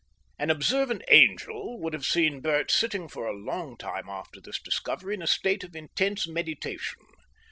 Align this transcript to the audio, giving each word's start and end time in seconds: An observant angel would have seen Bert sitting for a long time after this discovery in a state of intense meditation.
An 0.39 0.49
observant 0.49 1.03
angel 1.09 1.79
would 1.79 1.93
have 1.93 2.05
seen 2.07 2.41
Bert 2.41 2.71
sitting 2.71 3.07
for 3.07 3.27
a 3.27 3.37
long 3.37 3.77
time 3.77 4.09
after 4.09 4.41
this 4.41 4.59
discovery 4.59 5.13
in 5.13 5.21
a 5.21 5.27
state 5.27 5.63
of 5.63 5.75
intense 5.75 6.27
meditation. 6.27 7.01